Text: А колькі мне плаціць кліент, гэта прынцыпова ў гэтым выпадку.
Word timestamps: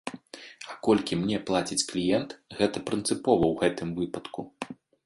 А 0.71 0.77
колькі 0.87 1.17
мне 1.19 1.37
плаціць 1.49 1.87
кліент, 1.91 2.35
гэта 2.63 2.85
прынцыпова 2.89 3.43
ў 3.53 3.63
гэтым 3.63 3.89
выпадку. 4.03 4.41